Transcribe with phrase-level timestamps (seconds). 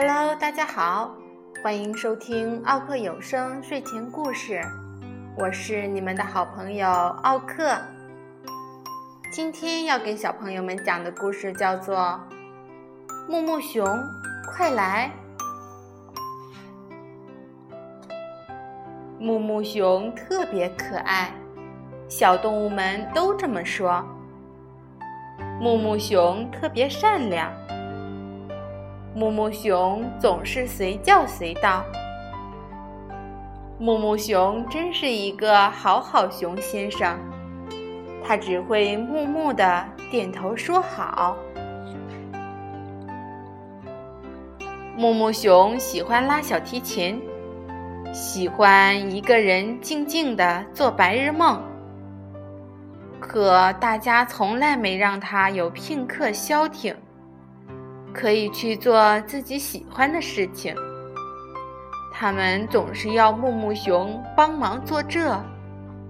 [0.00, 1.12] Hello，大家好，
[1.60, 4.60] 欢迎收听奥克有声睡前故事，
[5.36, 7.76] 我是你们的好朋友奥克。
[9.32, 11.96] 今天要给小朋友们讲的故事叫做
[13.28, 13.84] 《木木熊，
[14.46, 15.10] 快来》。
[19.18, 21.32] 木木熊特别可爱，
[22.08, 24.00] 小动物们都这么说。
[25.60, 27.52] 木木熊特别善良，
[29.18, 31.84] 木木熊总是随叫随到。
[33.76, 37.18] 木木熊真是一个好好熊先生，
[38.24, 41.36] 他只会木木的点头说好。
[44.96, 47.20] 木木熊喜欢拉小提琴，
[48.12, 51.60] 喜欢一个人静静的做白日梦。
[53.18, 56.94] 可大家从来没让他有片刻消停，
[58.18, 60.74] 可以去做自己喜欢的事情。
[62.12, 65.40] 他们总是要木木熊帮忙做这，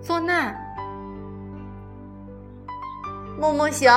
[0.00, 0.50] 做那。
[3.38, 3.92] 木木熊，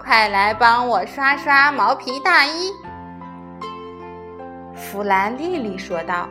[0.00, 2.72] 快来帮我刷刷毛皮大衣。
[4.76, 6.28] 弗兰丽丽说道。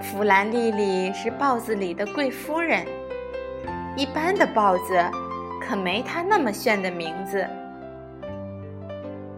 [0.00, 2.86] 弗兰丽丽是豹子里的贵夫人。
[3.96, 4.98] 一般的豹子
[5.60, 7.46] 可没它那么炫的名字。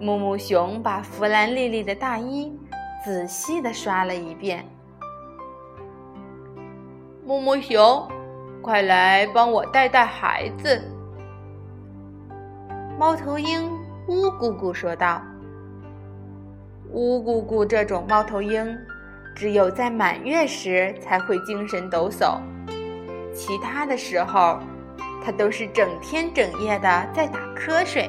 [0.04, 2.52] 木木熊把弗兰丽丽的大衣
[3.02, 4.62] 仔细的刷了一遍。
[7.24, 8.06] 木木熊，
[8.60, 10.78] 快来帮我带带孩子。
[12.98, 13.66] 猫头鹰
[14.06, 15.22] 乌姑姑说道
[16.92, 18.76] ：“乌姑姑这种猫头鹰，
[19.34, 22.38] 只有在满月时才会精神抖擞。”
[23.32, 24.58] 其他的时候，
[25.24, 28.06] 它都是整天整夜的在打瞌睡。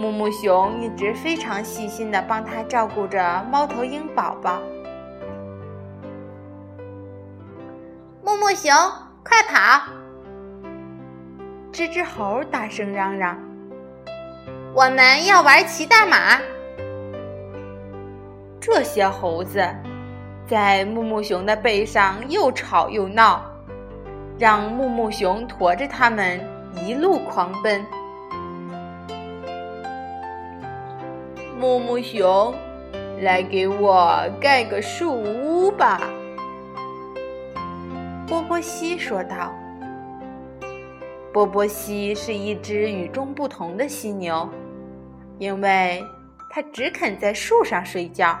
[0.00, 4.58] 木木熊一直非常细心的帮他照顾着猫头鹰宝宝。
[8.24, 8.72] 木木熊，
[9.22, 9.92] 快跑！
[11.70, 13.36] 吱吱猴大声嚷嚷
[14.72, 16.40] ：“我们要玩骑大马！”
[18.58, 19.62] 这些猴子。
[20.46, 23.42] 在木木熊的背上又吵又闹，
[24.38, 26.40] 让木木熊驮着它们
[26.74, 27.84] 一路狂奔。
[31.60, 32.54] 木木熊，
[33.20, 36.00] 来给我盖个树屋吧！
[38.26, 39.52] 波波西说道。
[41.34, 44.48] 波波西是一只与众不同的犀牛，
[45.36, 46.02] 因为
[46.48, 48.38] 它只肯在树上睡觉。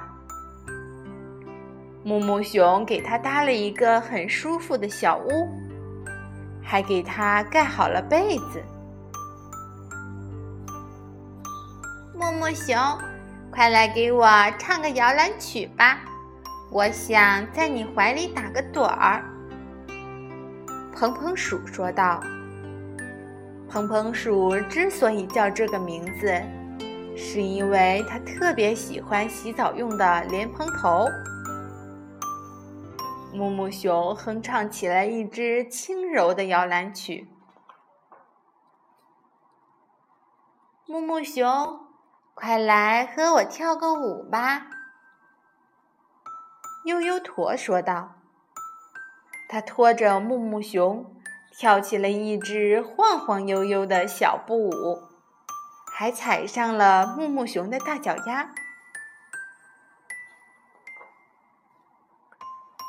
[2.02, 5.46] 木木熊给他搭了一个很舒服的小屋，
[6.62, 8.62] 还给他盖好了被子。
[12.14, 12.76] 木木熊，
[13.52, 14.26] 快来给我
[14.58, 15.98] 唱个摇篮曲吧！
[16.70, 19.24] 我想在你怀里打个盹儿。
[20.94, 22.22] 蓬蓬鼠说道。
[23.68, 26.40] 蓬蓬鼠之所以叫这个名字，
[27.16, 31.06] 是因为它特别喜欢洗澡用的莲蓬头。
[33.32, 37.28] 木木熊哼唱起来一支轻柔的摇篮曲。
[40.86, 41.80] 木木熊，
[42.40, 44.66] 快来和我跳个舞吧！
[46.86, 48.16] 悠悠驼说道。
[49.46, 51.14] 他拖着木木熊，
[51.52, 55.02] 跳起了一支晃晃悠悠的小步舞，
[55.92, 58.48] 还踩上了木木熊的大脚丫。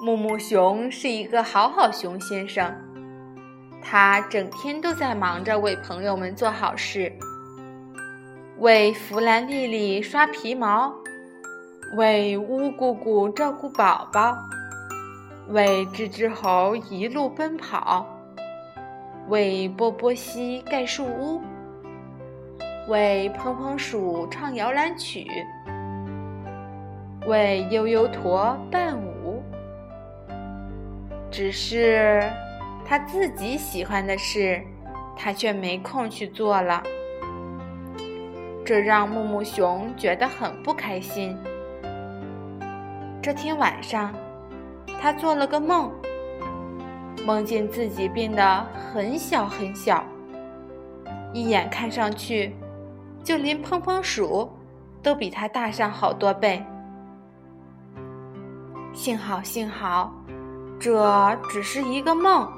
[0.01, 2.73] 木木熊是一个好好熊先生，
[3.83, 7.19] 他整天都在忙着为朋友们做好事，
[8.61, 10.93] 为弗兰丽丽刷皮毛，
[11.97, 14.37] 为乌姑姑照顾宝宝，
[15.47, 18.05] 为吱吱猴一路奔跑，
[19.29, 21.41] 为波波西盖树屋，
[22.87, 25.25] 为蓬蓬鼠唱摇篮曲，
[27.25, 29.41] 为悠悠驼伴舞。
[31.31, 32.21] 只是
[32.85, 34.61] 他自己喜欢的事，
[35.17, 36.83] 他却没空去做了，
[38.71, 41.37] 这让木木熊觉得很不开心。
[43.21, 44.13] 这天晚上，
[44.97, 45.91] 他做了个梦，
[47.25, 50.01] 梦见自己变得很小很小，
[51.33, 52.55] 一眼看上去，
[53.21, 54.49] 就连碰碰鼠
[55.03, 56.65] 都比他大上好多倍。
[58.93, 60.13] 幸好，幸好。
[60.79, 62.49] 这只是一个梦。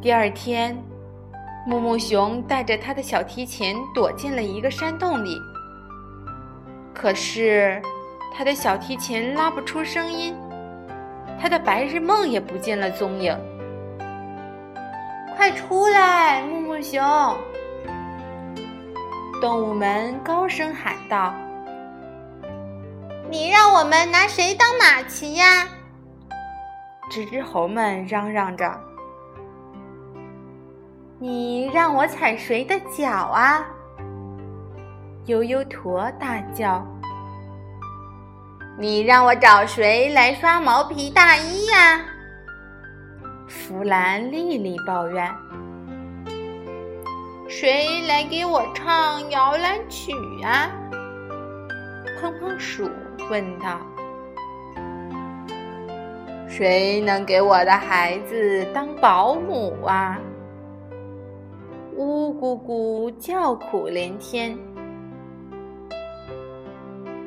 [0.00, 0.80] 第二天，
[1.68, 5.38] 木木熊带着他的小提琴躲进了一个山洞里，
[6.94, 7.78] 可是
[8.34, 10.34] 他的小提琴拉不出声音，
[11.38, 13.38] 他的白日梦也不见了踪影。
[15.36, 17.04] 快出来，木木熊！
[19.38, 21.34] 动物们高声喊道
[23.30, 25.68] ：“你让我们拿谁当马骑呀？”
[27.12, 28.74] 纸只猴们嚷嚷着
[31.20, 33.66] ：“你让我踩谁的脚啊？”
[35.26, 36.86] 悠悠驼大叫
[38.78, 42.00] ：“你让我找谁来刷毛皮大衣呀？”
[43.46, 45.34] 弗兰丽丽抱怨
[47.46, 50.12] ：“谁来给我唱摇篮曲
[50.42, 50.70] 啊？”
[52.20, 52.90] 碰碰鼠
[53.30, 53.78] 问道
[56.48, 60.18] ：“谁能给我的孩子当保姆啊？”
[61.98, 64.56] 呜咕咕叫苦连天：“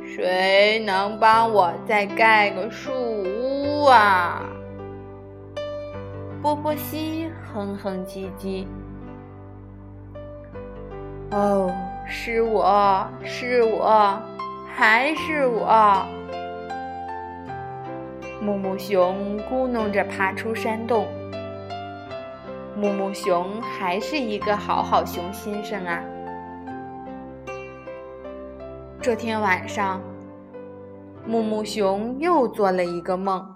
[0.07, 4.43] 谁能帮我再盖个树屋啊？”
[6.41, 8.65] 波波西哼哼唧唧
[11.35, 11.69] ：“哦，
[12.07, 14.17] 是我是我，
[14.73, 16.05] 还是我。”
[18.41, 21.05] 木木熊咕哝着爬出山洞。
[22.81, 26.03] 木木熊还是一个好好熊先生啊！
[28.99, 30.01] 这天晚上，
[31.23, 33.47] 木木熊又做了一个梦。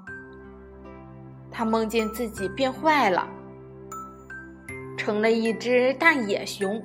[1.50, 3.28] 他梦见自己变坏了，
[4.96, 6.80] 成了一只大野熊。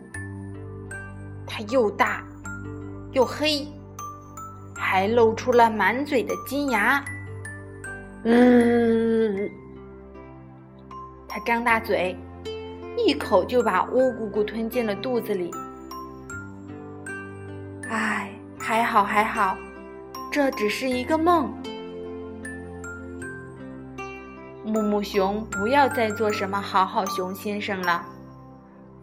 [1.46, 2.24] 它又大，
[3.12, 3.68] 又黑，
[4.74, 7.04] 还露出了满嘴的金牙。
[8.24, 9.50] 嗯，
[11.28, 12.16] 它张大嘴，
[12.96, 15.50] 一口就把乌咕咕吞进了肚子里。
[17.88, 19.56] 唉，还好还好，
[20.30, 21.52] 这只是一个梦。
[24.64, 28.04] 木木熊不要再做什么好好熊先生了，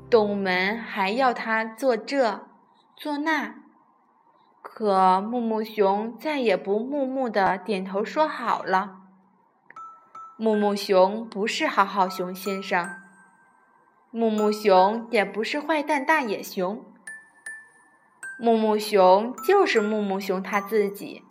[0.10, 2.48] 动物们还要他做这
[2.95, 3.56] 做那，
[4.62, 9.00] 可木木熊再也不木木的点头说好了。
[10.38, 12.90] 木木熊不是好好熊先生，
[14.12, 16.86] 木木熊也不是坏蛋大野熊，
[18.39, 21.24] 木木熊就是木木熊他自己。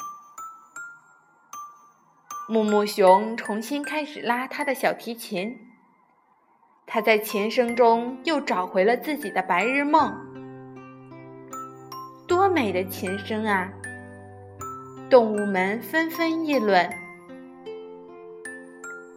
[2.49, 5.59] 木木熊重新开始拉他的小提琴，
[6.87, 10.15] 他在琴声中又找回了自己的白日梦。
[12.29, 13.73] 多美的琴声啊！
[15.09, 16.93] 动物们纷纷议论：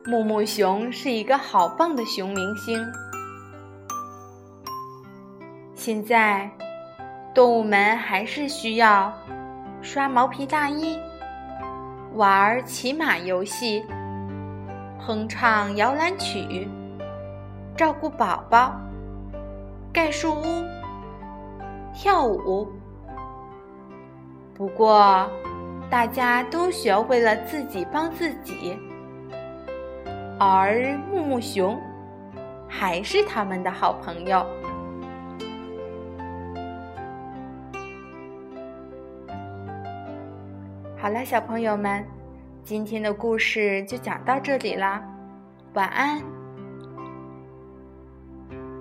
[0.05, 2.87] 木木熊是一个好棒的熊明星。
[5.79, 6.51] 现在，
[7.33, 9.13] 动物们还是需要
[9.81, 10.99] 刷毛皮大衣。
[12.15, 13.85] 玩骑马游戏，
[14.99, 16.67] 哼唱摇篮曲，
[17.77, 18.75] 照顾宝宝，
[19.93, 20.65] 盖树屋，
[21.93, 22.69] 跳舞。
[24.53, 25.25] 不过，
[25.89, 28.77] 大家都学会了自己帮自己，
[30.37, 31.79] 而木木熊
[32.67, 34.45] 还是他们的好朋友。
[41.01, 42.05] 好了，小朋友们，
[42.61, 45.01] 今天的故事就讲到这里啦，
[45.73, 46.38] 晚安。